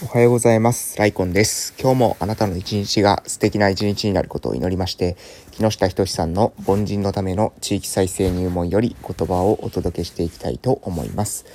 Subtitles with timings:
[0.00, 0.96] おはようございます。
[0.96, 1.74] ライコンです。
[1.76, 5.16] 今日もあなたの一日が素敵な一日になることを祈りまして、
[5.50, 11.46] 木下仁さんの凡人のための地域再生入門より言葉をお届けしていきたいと思います。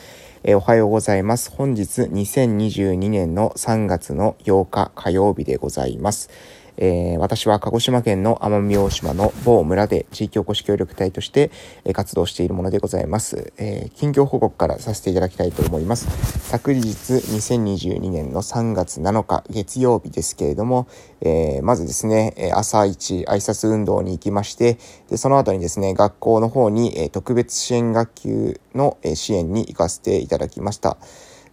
[0.43, 1.51] え、おはようございます。
[1.51, 6.29] 本日2022年の3月の8日火曜日でございます。
[6.77, 11.51] えー、私は鹿児島県の奄美大島の某村で地域おこし協力隊として、
[11.85, 16.07] え、活動しているものでございます、えー、近況報告からさせていただきたいと思います。
[16.49, 20.87] 昨日2022年の3月7日月曜日ですけれども、
[21.21, 24.77] えまずですね、朝一挨拶運動に行きまして、
[25.09, 30.97] でその後にですね、学校の方に、え特別支援学級の、え支援に行かせていただきました。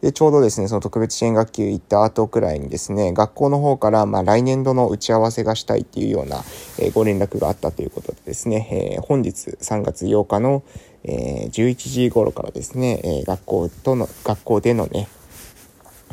[0.02, 6.42] で、ちょうどですね、その特別支援学級行った後くらいにですね、学校の方から、まあ、来年度の打ち合わせがしたいっていうような、
[6.78, 10.62] え、ご連絡があったということでですね、え、本日3月8日の、
[11.04, 15.06] えー、11時頃からですね、え、学校との、学校でのね、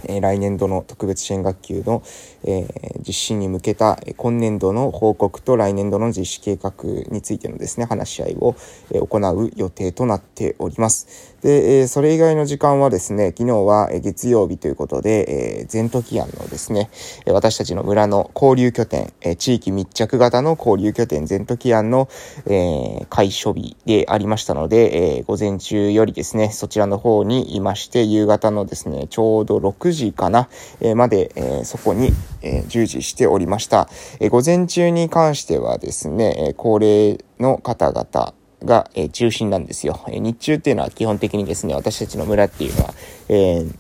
[0.05, 2.03] え来年度の特別支援学級の、
[2.43, 2.67] え、
[3.05, 6.73] 実施に向けた今年度の報告と来年度の実施計画
[7.11, 8.55] についてのですね、話し合いを、
[8.91, 11.35] え行う予定となっております。
[11.41, 16.89] で、えそれ以外の時間はですね、昨日は月曜日ということで、えー、全時案のですね、
[17.27, 22.09] 私たちの村の交流拠点、え地域密着型の交流拠点全時案の、
[22.45, 30.49] えー、開所日でありましたので、え、午前中よりですね、そちらの方にいまして、夕方のですね、ちょうど6時かな、
[30.81, 33.89] えー、まで、えー、そこに、えー、従事しておりました。
[34.19, 40.03] えー、午前中に関してはですね、えー、高齢の方々、が、えー、中心なんですよ。
[40.07, 42.93] えー、日中っていうのは基本的にですね、私たちの村っていうのは、
[43.29, 43.75] えー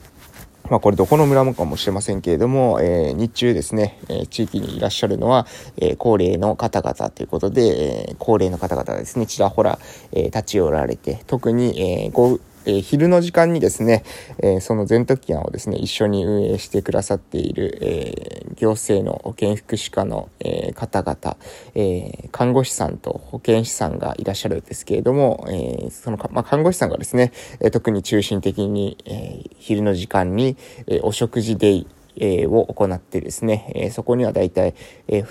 [0.69, 5.47] まあこれどこの村もかもしれませんけれども、えー、日中ですね、えー、地域にいらっしゃるのは、
[5.77, 9.79] えー、高齢の方々ということで、え高齢の方々ですね、ちらほら、
[10.11, 14.03] え立ち寄られて、特に、えごえ、昼の時間にですね、
[14.39, 21.37] え、その全特機案をですね、一緒に運営してくださっている、え、行政の保健福祉課の、え方々、
[21.75, 30.57] え看護師さんと保健師さんがいらっしゃるんですけれども、えそのか、まあ、看護師さんがですね、え特に中心的に、え昼の時間に、
[30.87, 34.73] えお食事デイ、えを行ってですね、えそこにはだいたい、
[35.07, 35.23] え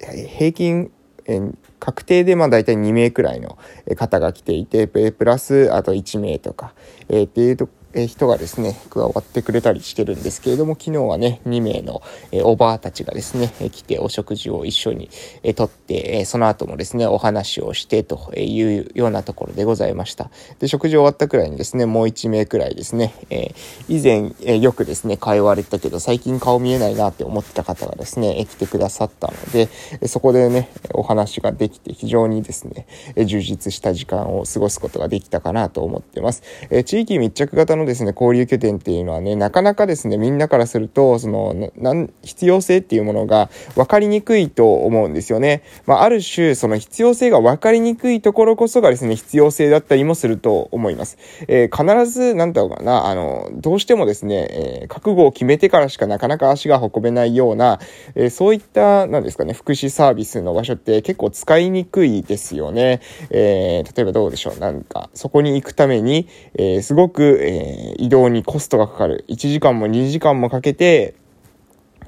[0.00, 0.90] 平均
[1.26, 3.58] えー、確定でまあ大体2名くらいの
[3.96, 6.74] 方が来ていて、プラスあと1名とか、
[7.08, 15.10] えー、っていうとえ人がですね、加わってくれたりしてるんですけれども、昨日はね、2名の、えおばあたちがですね、来てお食事を一緒に、
[15.42, 20.30] えとって、えその後もですね、お話をしてというようなところでございました。
[20.58, 23.54] で、食事終わったくらいにですね、もう1名くらいですね、え
[23.88, 29.68] 以前、えよくですね、通われたけど、最近顔見えないなって思ってた方がですね、来てくださったので、
[30.08, 32.86] そこでね、お話ができて非常にですね、
[33.24, 36.42] 充実した時間を過ごすことができたかなと思ってます。
[36.70, 45.62] え地域密着型のですね、交流拠点っていうのはね、なかなかですね、みんなからすると、その、な必要性っていうものが分かりにくいと思うんですよね。
[45.86, 51.18] まあ、ある種、その必要性が分かりにくいところこそがですね、必要性だったりもすると思います。
[51.48, 57.80] えー、必ず、なんだろうかな、あの、どうしてもですね、えー、覚悟を決めてからしかなかなか足が運べないような、
[58.14, 63.00] えー、そういった、なんですかね、福祉サービスの場所って結構使いにくいですよね。
[63.30, 69.24] え、例えばどうでしょう、なんか、そこに行くために、えー、すごく、え移動にコストがかかる。
[69.28, 71.14] 1時間も2時間もかけて、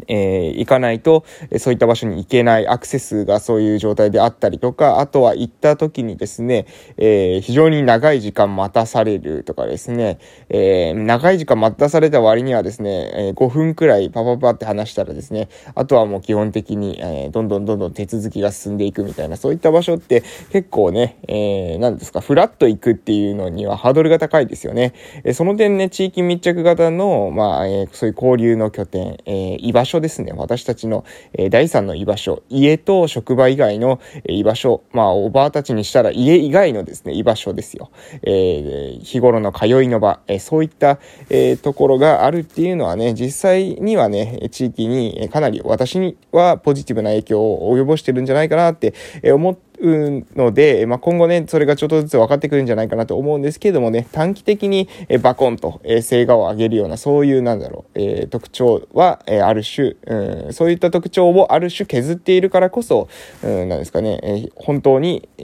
[0.08, 1.24] えー、行かないと、
[1.58, 10.18] そういった場所に行けないアクセスがそういう状態であったりとか、あとは行った時にですね、えー、非常に長い時間待たされるとかですね、
[10.48, 24.92] えー、長い時間待たされた割にはですね、え5分くらいパパパって話したらですね、あとはもう基本的に、えどんどんどんどん手続きが進んでいくみたいな、そういった場所って結構ね、えー、ですか、フラッと行くっていうのにはハードルが高いですよね。
[25.24, 37.90] えその点ね、地域密着型の、まあ、えそういう交流の拠点、え居場所所ですね、私たちの、え第3の居場所、家と職場以外の、え居場所、まあ、おばあたちにしたら家以外のですね、居場所ですよ。
[38.22, 40.98] えー、日頃の通いの場、えそういった、
[41.30, 48.92] え、ところがあるっていうのはね、実際にはね、地域にかなり私にはポジティブな影響を及ぼしてるんじゃないかなって
[49.32, 54.88] 思ってので、まあ、今後ね、それがちょっとずつ分かってくるんじゃないかなと思うんですけれどもね、短期的に
[55.22, 63.08] バコンとえ成果を上げるような、そういうなんだろう、えー、特徴は、え、ある種、うん、そういった特徴をある種削っているからこそ、
[63.42, 65.42] うん、なんですかね、えー、本当に、え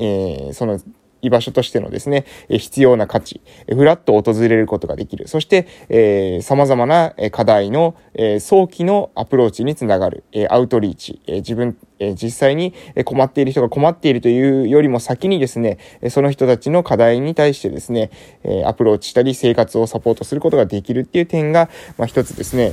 [0.51, 0.81] ー、その
[1.23, 5.29] 居場所としてのですね、必要な価値、フラッと訪れることができる。
[5.29, 12.75] そして、えー、様々な課題の、えー、早期のアプローチにつながる、えー、アウトリーチ、えー、自分、えー、実際に
[13.05, 15.79] 困っている人が困っているというよりも先にですね、
[16.11, 18.11] その人たちの課題に対してですね、
[18.43, 22.73] えー、アプローチしたり生活をサポートすることができるっていう点が、まあ、一つですね、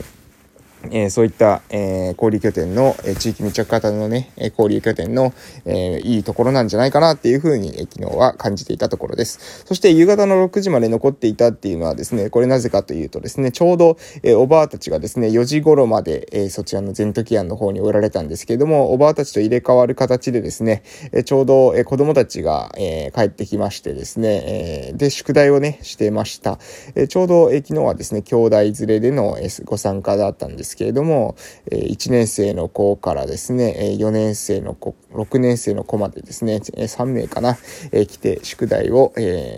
[0.83, 5.33] えー、そういった、えー、交流拠点の、えー、地域密着型のね、え交流拠点の、
[5.65, 9.63] えいいところなんじゃないかなっていうふうに、え昨日は感じていたところです。
[9.65, 26.57] そして夕方の6時まで残っていたっていうのはですね、これなぜかというとですね、ちょうど、えおばあたちがですね、4時頃まで、えそちらの全時庵の方におられたんですけれども、おばあたちと入れ替わる形でですね、えちょうど、え子供たちが、え帰ってきましてですね、えで、宿題をね、してました。
[26.95, 31.35] えちょうど、え昨日はですね、兄弟連れでの、えご参加だったんですですけれども、
[31.71, 37.57] 1年生の子からですね、4年生の子、6年生の子までですね、3名かな
[37.91, 39.13] え、来て宿題を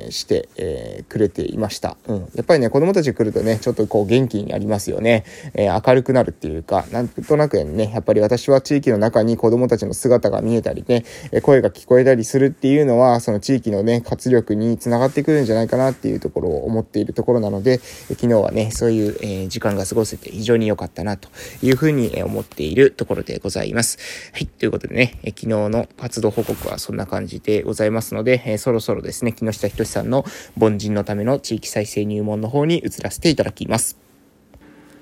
[0.09, 1.97] してえーくれていました。
[2.07, 2.19] うん。
[2.35, 5.25] やっぱりね、子供たち来るとね、ちょっとこう元気になりますよね。
[5.53, 11.03] え明るくなるっていうか、なんとなくね、やっぱり私は地域の中に子供たちの姿が見えたりね、
[11.41, 21.29] 声が聞こえたりするっていうのは、その地域のね、活力につながってくるんじゃないかなっていうところを思っているところなので、昨日はね、そういうえ時間が過ごせて非常に良かったなと
[21.61, 23.97] いうふうに思っているところでございます。
[24.33, 24.47] はい。
[24.47, 30.23] ということでね、昨日の活動報告はそんな感じでございますので、えそろそろですね、木下仁さんの
[30.59, 33.97] 凡人のための地域再生入門の方に移らせていただきます。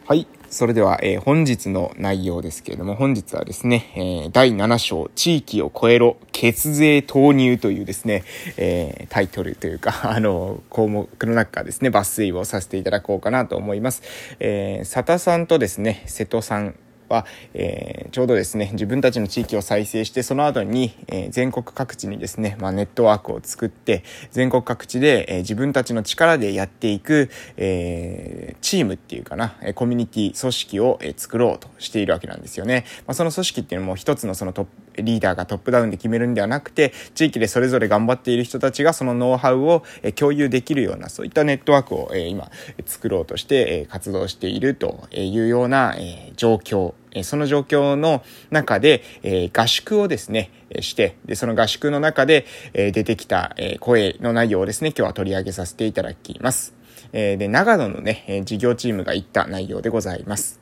[0.08, 0.28] はい。
[0.50, 8.24] それでは、えー、本日の内容ですけれども、本日はですね、えー、第7章、地域を超えろ、血税投入というですね、
[8.56, 14.04] えー、タイトルというか、 あの、項目の中からですね、抜粋をさせていただこうかなと思います。
[14.40, 16.76] えー、佐田さんとですね、瀬戸さん、
[17.10, 32.86] は、えー、ちょうどですね、自分たちの地域を再生して、その後に、えー、全国各地にですね、まあ、ネットワークを作って、全国各地で、えー、自分たちの力でやっていく、えチームっていうかな、コミュニティ組織を、え作ろうとしているわけなんですよね。
[33.08, 34.72] まあ、その組織っていうのも一つのそのトップ
[35.04, 39.84] リーダーがトップダウンで決めるんではなくて、地域でそれぞれ頑張っている人たちがそのノウハウを
[40.16, 42.50] 共有できるような、そういったネットワークを今
[42.86, 45.96] 作ろうとして活動しているというような
[46.36, 46.94] 状況
[47.24, 50.52] その状況の中で、え合宿をですね、
[50.82, 56.74] して、で、その合宿の中で、え出てきた、え声の内容をですね、今日は取り上げさせていただきます。
[57.12, 60.60] えで、長野のね、事業チームが言った内容でございます。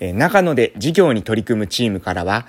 [0.00, 2.46] え長野で事業に取り組むチームからは、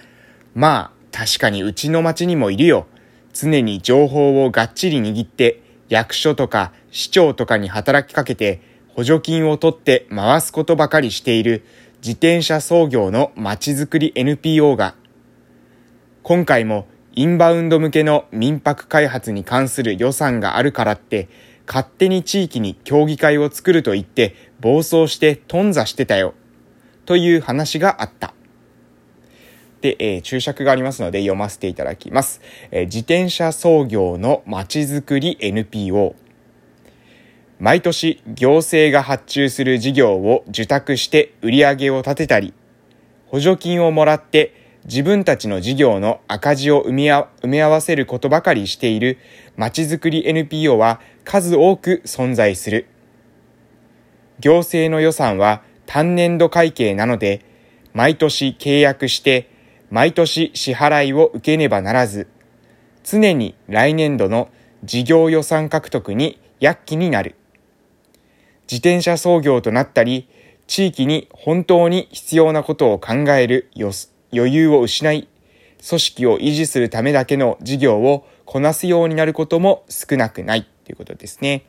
[0.60, 2.86] まあ、確かにうちの町にもいるよ。
[3.32, 8.60] 常に情報をがっちり握って、役所とか市長とかに働きかけて、
[8.90, 11.64] 補助金を取って回すことばかりしている
[12.02, 14.96] 自転車操業の街づくり NPO が、
[16.24, 21.30] 今回もインバウンド向けの民泊開発に関する予算があるからって、
[21.68, 26.34] 勝手に地域に協議会を作ると言って暴走して頓挫してたよ。
[27.06, 28.34] という話があった。
[29.82, 32.42] で、えー、注釈がありますので読ませていただきます。
[32.72, 36.16] えー、自転車操業のまちづくり NPO。
[37.60, 42.54] 毎年行政が発注する事業を受託して売り上げを立てたり、
[43.28, 44.54] 補助金をもらって
[44.86, 49.18] 自分たちの事業の赤字を埋め埋め合わせることばかりしている
[49.58, 52.88] まちづくり NPO は数多く存在する。
[54.40, 57.42] 行政の予算は単年度会計なので、
[57.94, 59.50] 毎年契約して
[59.90, 62.28] 毎年支払いを受けねばならず、
[63.04, 64.50] 常に来年度の
[64.84, 67.36] 事業予算獲得に躍起になる。
[68.64, 70.28] 自転車操業となったり、
[70.68, 75.28] 地域に本当に必要なことを考える余裕を失い、
[75.88, 81.66] 組織を維持するためだけの事業をこなすようになることも少なくないということですね。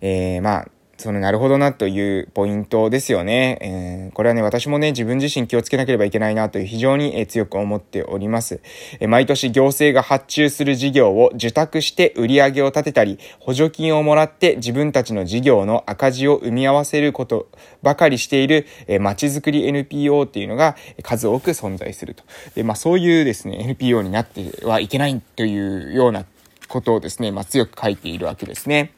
[0.00, 3.58] えー、まあ、そのなるほどなというポイントですよね。
[3.60, 8.60] えー、これはね、私もね、自分自身気をつけなければいけないなという非常に、え強く思っております。
[8.98, 17.48] え毎年行政が発注する事業を受託して売り上げを立てたり、補助金をもらって自分たちの事業の赤字を生み合わせること
[17.82, 22.24] ばかりしている、え街づくり NPO っていうのが数多く存在すると。
[22.54, 26.24] で、まあそういうですね、NPO になってはいけないというような
[26.68, 28.95] ことをですね、まあ強く書いているわけですね。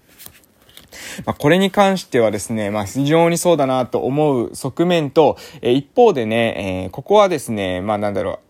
[1.25, 8.49] まあ、これに関してはですね、まあ、非常にそうだなと思う側面と、え、一方でね、えー、ここはですね、まあ、なんだろう、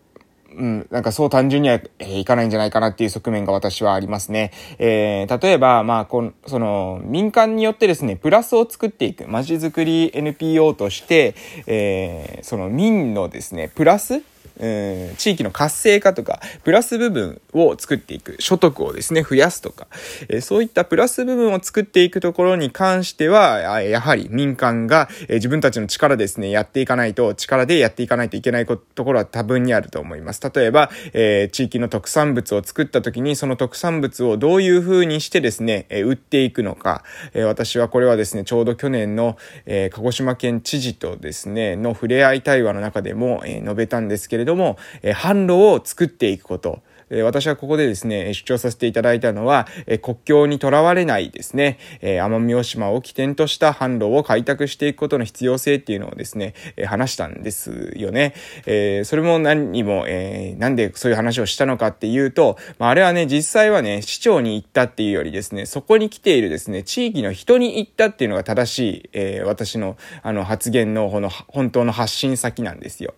[0.55, 4.51] うん、なんかそう単純には、えー、いかないんじゃないかなっていう側面が私はありますね。
[4.77, 11.35] えー、例えば、まあ、この、その、民間によってですね、プラスを作っていく、まちづくり NPO として、
[11.67, 14.21] えー、その民のですね、プラス
[14.59, 19.87] うん、地域の活性化とか、プラス部分を作っていく、所得をですね、増やすとか、
[20.27, 30.41] えー、そういったプラス部分を作っていくところに関しては、やはり民間が、えー、自分たちの力ですね、やっていかないと、力でやっていかないといけないところは多分にあると思います。
[30.53, 58.33] 例えば、えー、地域の特産物を作った時に、その特産物をどういう風にしてですね、えー、売っていくのか、えー、私はこれはですね、ちょうど去年の、えー、鹿児島県知事とですね、の触れ合い対話の中でも、えー、述べたんですけれどども、えー、販路を作っていくこと、え私はここでですね、主張させていただいたのは、え国境にとらわれないですね、え奄美大島を起点とした販路を開拓していくことの必要性っていうのをですね、え話したんですよね。
[58.65, 73.13] えそれも何にも、えなんでそういう話をしたのかっていうと、まあ、れはね、実際はね、市長に行ったっていうよりですね、そこに来ているですね、地域の人に行ったっていうのが正しい、え私のあの発言のこの本当の発信先なんですよ。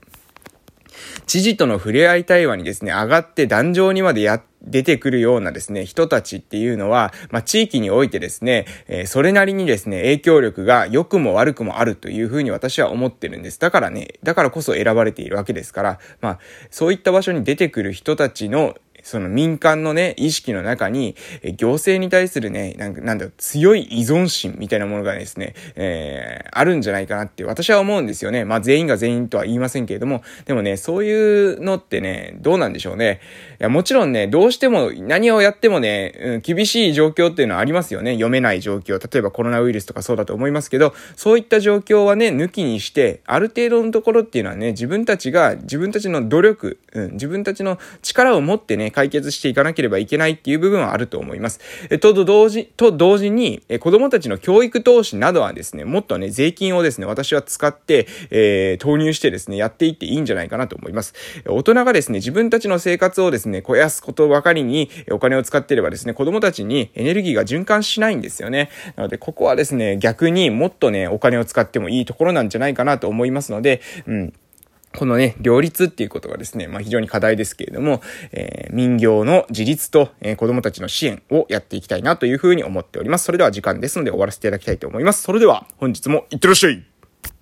[1.25, 13.60] 知事との触れ合い対話にですね、上がって壇上にまでや出てくるようなですね、人たちっていうのは、まあ、地域においてですね、えー、それなりにですね、影響力が良くも悪くもあるというふうに私は思ってるんです。
[13.60, 16.39] だからね、だからこそ選ばれているわけですから、まあ、
[16.70, 28.46] そういった場所に出てくる人たちのその民間のね、意識の中に、え行政に対するね、なん、なんだろ強い依存心みたいなものがですね、えー、あるんじゃないかなって私は思うんですよね。
[28.46, 33.22] まあ全員が全員とは言いませんけれども、でもね、そういうのってね、どうなんでしょうね。
[33.60, 38.13] いや、もちろんね、どうしても何をやってもね、うん、厳しい状況っていうのはありますよね。
[38.13, 39.00] 読めない状況。
[39.00, 51.60] 例えばコロナウイルスとかそうだと思いますけど、そういった状況はね、抜きにして、ある程度のところっていうのはね、自分たちが、自分たちの努力、うん、自分たちの力を持ってね、解決していかなければいけないっていう部分はあると思います。
[51.89, 61.13] えと同時、と同時に、え子供たちの教育投資などはですね、もっとね、税金をですね、私は使って、えー、投入してですね、やっていっていいんじゃないかなと思います。
[61.48, 68.69] 大人がですね、自分たちの生活をですね、肥やすことばかりにお金を使っていればですね、子供たちにエネルギーが循環しないんですよね。
[68.95, 74.33] なので、ここはですね、逆にもっとね、お金を使ってもいいところなんじゃないかなと思いますので、うん。
[74.98, 83.25] このね、両立っていうことがですね、まあ非常に課題ですけれども、えー、民業の自立と、えー、子供たちの支援をやっていきたいなというふうに思っております。
[83.25, 85.24] それでは時間ですので終わらせていただきたいと思います。
[85.24, 86.90] それでは本日もいってらっしゃい